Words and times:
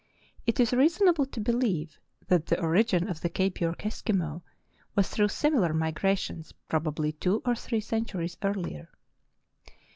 It 0.47 0.59
is 0.59 0.73
rea 0.73 0.87
sonable 0.87 1.29
to 1.29 1.39
believe 1.39 1.99
that 2.27 2.47
the 2.47 2.59
origin 2.59 3.07
of 3.07 3.21
the 3.21 3.29
Cape 3.29 3.61
York 3.61 3.83
Eskimo 3.83 4.41
was 4.95 5.07
through 5.09 5.27
similar 5.27 5.75
migrations 5.75 6.53
probably 6.67 7.11
two 7.11 7.39
or 7.45 7.53
three 7.55 7.81
centuries 7.81 8.35
earlier. 8.41 8.89